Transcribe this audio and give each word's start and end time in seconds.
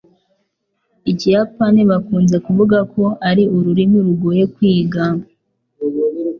Ikiyapani 1.11 1.81
bakunze 1.91 2.35
kuvuga 2.45 2.77
ko 2.93 3.03
ari 3.29 3.43
ururimi 3.57 3.97
rugoye 4.07 4.43
kwiga. 4.55 5.03